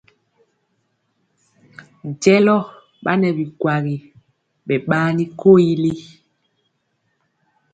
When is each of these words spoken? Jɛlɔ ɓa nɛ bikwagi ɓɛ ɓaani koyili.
Jɛlɔ 2.21 2.55
ɓa 3.03 3.11
nɛ 3.21 3.27
bikwagi 3.37 3.95
ɓɛ 4.67 4.75
ɓaani 4.87 5.23
koyili. 5.39 5.91